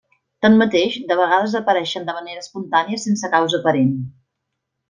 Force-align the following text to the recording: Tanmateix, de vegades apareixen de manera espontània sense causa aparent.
Tanmateix, 0.45 0.95
de 1.11 1.17
vegades 1.19 1.53
apareixen 1.59 2.09
de 2.09 2.17
manera 2.21 2.43
espontània 2.47 3.03
sense 3.07 3.33
causa 3.37 3.61
aparent. 3.63 3.97